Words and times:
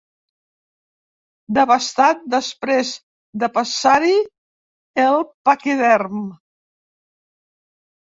Devastat 1.57 2.23
després 2.33 2.93
de 3.43 3.49
passar-hi 3.57 4.15
el 5.03 5.19
paquiderm. 5.51 6.25